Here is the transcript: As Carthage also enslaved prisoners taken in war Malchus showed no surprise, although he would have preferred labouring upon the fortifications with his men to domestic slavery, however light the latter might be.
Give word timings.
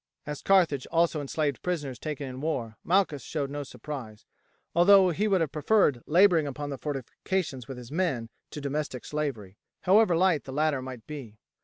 As 0.25 0.41
Carthage 0.41 0.87
also 0.87 1.21
enslaved 1.21 1.61
prisoners 1.61 1.99
taken 1.99 2.27
in 2.27 2.41
war 2.41 2.75
Malchus 2.83 3.21
showed 3.21 3.51
no 3.51 3.61
surprise, 3.61 4.25
although 4.73 5.11
he 5.11 5.27
would 5.27 5.41
have 5.41 5.51
preferred 5.51 6.01
labouring 6.07 6.47
upon 6.47 6.71
the 6.71 6.79
fortifications 6.79 7.67
with 7.67 7.77
his 7.77 7.91
men 7.91 8.27
to 8.49 8.59
domestic 8.59 9.05
slavery, 9.05 9.59
however 9.81 10.15
light 10.17 10.45
the 10.45 10.51
latter 10.53 10.81
might 10.81 11.05
be. 11.05 11.37